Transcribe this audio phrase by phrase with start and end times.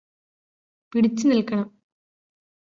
[0.93, 1.67] പിടിച്ച് നില്ക്കണം